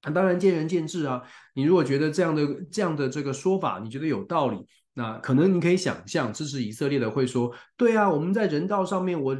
[0.02, 1.22] 那当然见仁见智啊。
[1.54, 4.58] 你如果觉得这样的这样的这个说法，你觉得有道理，
[4.94, 9.36] 那可能你可以想象，支持以色列的会说：对啊，我们在人道上面，我。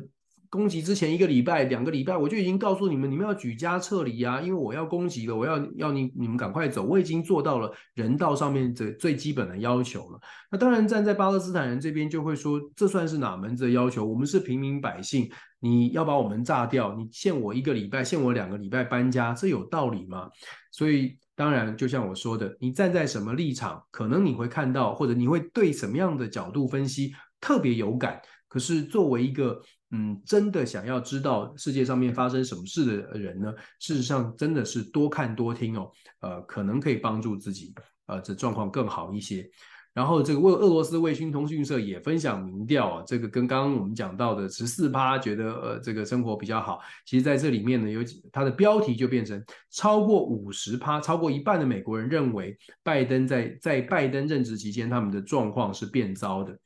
[0.50, 4.40] 攻击之前一个礼拜、两个礼拜，我就已经告诉你们，你们要举家撤离啊！
[4.40, 6.82] 因为我要攻击了，我要要你你们赶快走。
[6.82, 10.20] 我已经做到了人道上面的最基本的要求了。
[10.50, 14.04] 那当然，站在巴勒斯坦人这边就会说，这算是哪门子的要求？
[14.04, 15.30] 我们是平民百姓，
[15.60, 20.30] 你要把我们炸掉，你限我一个礼拜，限我两个礼拜搬家，这有道理吗？
[20.70, 28.20] 所以，当然，就像我说的，你站在什么立场，可能你会看到，或者你会对什么样的角度分析特别有感。
[28.48, 29.60] 可是作为一个
[29.90, 37.72] 嗯，真的想要知道世界上面发生什么事的人呢，事实上真的是多看多听哦，呃，可能可以帮助自己，
[38.06, 39.48] 呃，这状况更好一些。
[39.94, 56.56] 然后这个俄俄罗斯卫星通讯社也分享民调啊，这个跟刚刚我们讲到的十四趴觉得呃这个生活比较好，其实在这里面呢，有它的标题就变成超过五十趴，超过一半的美国人认为拜登在在拜登任职期间他们的状况是变糟的。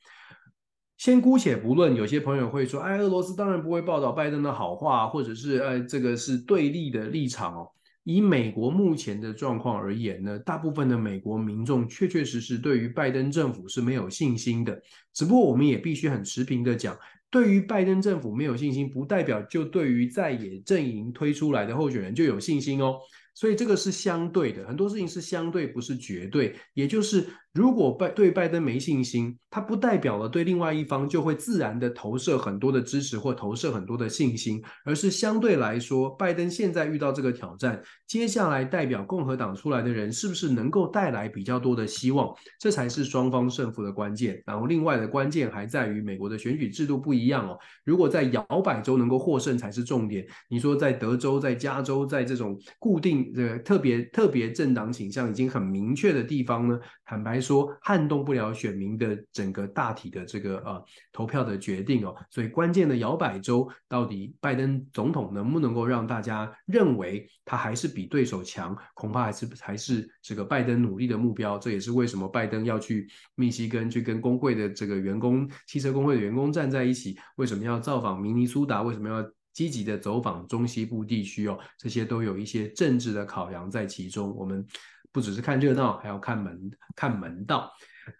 [1.03, 7.67] 先姑且不论，有些朋友会说，哎，俄罗斯当然不会报道拜登的好话，或者是，哎，这个是对立的立场哦。
[8.05, 14.81] 以美国目前的状况而言呢，大部分的美国民众确确实实对于拜登政府是没有信心的。
[15.13, 16.97] 只不过我们也必须很持平的讲，
[17.29, 22.97] 对于拜登政府没有信心，不代表就对于在野阵营推出来的候选人就有信心哦。
[23.33, 27.27] 所以这个是相对的，很多事情是相对，不是绝对，也就是。
[27.53, 44.41] 如果拜对拜登没信心，他不代表了对另外一方就会自然的投射很多的支持或投射很多的信心，而是相对来说，拜登现在遇到这个挑战，接下来代表共和党出来的人是不是能够带来比较多的希望，这才是双方胜负的关键。
[44.47, 50.25] 然后另外的关键还在于美国的选举制度不一样哦，如果在摇摆州能够获胜才是重点。
[50.49, 56.79] 你说在德州、在加州、在这种固定的特别特别政党倾向已经很明确的地方呢，
[57.13, 57.43] 坦白。
[57.43, 62.15] 说撼动不了选民的整个大体的这个呃投票的决定哦。
[62.29, 71.59] 所以关键的摇摆州，到底拜登总统能不能够让大家认为他还是比对手强，恐怕还是还是这个拜登努力的目标。
[71.59, 78.81] 这也是为什么拜登要去密西根去跟工会的这个员工、汽车工会的员工站在一起，为什么要造访明尼苏达？
[78.81, 79.23] 为什么要？
[79.53, 84.33] 积极的走访中西部地区哦，这些都有一些政治的考量在其中。
[84.35, 84.65] 我们
[85.13, 86.59] 不只是看热闹，还要看门
[86.95, 87.71] 看门道。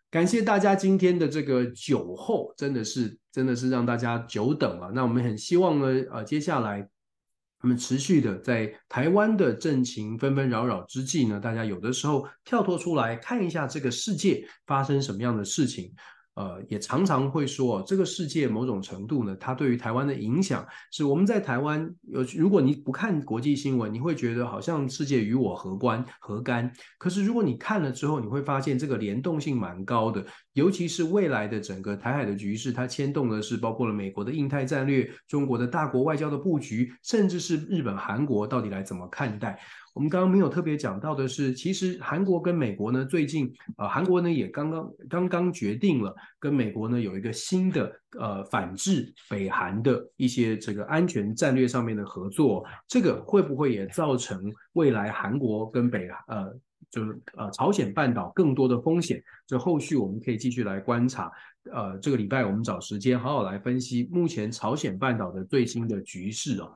[0.10, 4.91] 感谢大家今天的这个酒后，真的是真的是让大家久等了。
[4.94, 6.88] 那我们很希望呢，呃，接下来
[7.62, 15.91] 我们持续的在台湾的政情纷纷扰扰之际呢，大家有的时候跳脱出来看一下这个世界发生什么样的事情。
[16.36, 22.24] 呃，也常常会说，这个世界某种程度呢，它对于台湾的影响是我们在台湾有。
[22.36, 26.72] 如果你不看国际新闻，你会觉得好像世界与我何关何干？
[26.98, 30.26] 可是如果你看了之后，你会发现这个联动性蛮高的。
[30.54, 39.60] 尤其是未来的整个台海的局势，它牵动的是包括了美国的印太战略、中国的大国外交的布局，甚至是日本、韩国到底来怎么看待。
[39.94, 56.52] 我们刚刚没有特别讲到的是，其实韩国跟美国呢，最近呃，韩国呢也刚刚刚刚决定了跟美国呢有一个新的呃反制北韩的一些这个安全战略上面的合作，这个会不会也造成未来韩国跟北呃
[56.89, 59.24] 就是呃朝鲜半岛更多的风险？
[59.46, 61.32] 这后续我们可以继续来观察。
[61.72, 66.76] 呃，这个礼拜我们找时间好好来分析目前朝鲜半岛的最新的局势哦。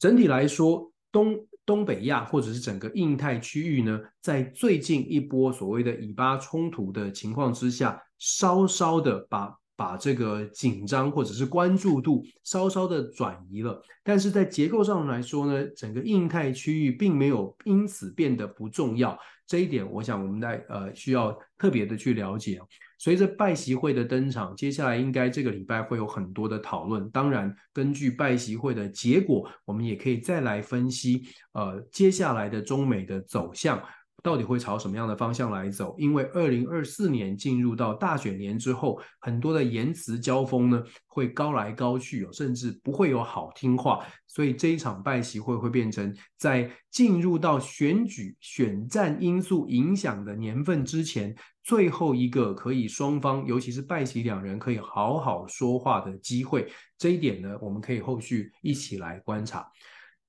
[0.00, 1.46] 整体来说，东。
[1.70, 13.80] 东北亚或者是整个印太区域呢，在最近一波所谓的以巴冲突的情况之下，稍稍的把把这个紧张或者是关注度稍稍的转移了。
[14.02, 19.16] 但是在结构上来说呢，整个印太区域并没有因此变得不重要。
[19.46, 22.60] 这一点，我想我们在呃需要特别的去了解。
[23.00, 27.08] 随着拜习会的登场，接下来应该这个礼拜会有很多的讨论。
[27.08, 31.22] 当然，根据拜习会的结果，我们也可以再来分析，
[31.52, 33.82] 呃，接下来的中美的走向。
[34.22, 35.94] 到底会朝什么样的方向来走？
[35.98, 44.04] 因为二零二四年进入到大选年之后，很多的言辞交锋呢会高来高去，甚至不会有好听话。
[44.26, 56.70] 所以这一场拜习会会变成在进入到选举选战因素影响的年份之前，最后一个可以双方，尤其是拜习两人可以好好说话的机会。
[56.96, 59.66] 这一点呢，我们可以后续一起来观察。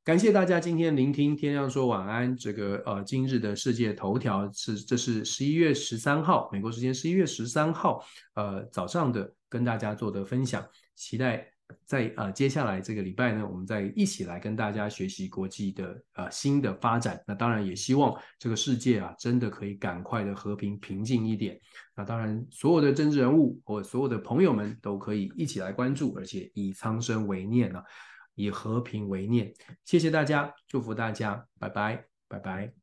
[0.04, 2.36] 感谢大家今天聆听天亮说晚安。
[2.36, 10.66] 这个呃，今日的世界头条是，这是十一月十三号，美国时间十一月十三号，呃，早上的跟大家做的分享。
[10.96, 11.48] 期待
[11.86, 17.22] 在呃接下来这个礼拜呢，我们再一起来跟大家学习国际的呃新的发展。
[17.28, 21.56] 那当然也希望这个世界啊，真的可以赶快的和平平静一点。
[21.96, 27.84] 那当然，所有的政治人物或所有的朋友们都可以一起来关注，而且以苍生为念啊。
[28.36, 29.54] 以和平为念，
[29.86, 32.81] 谢谢大家，祝福大家，拜拜，拜拜。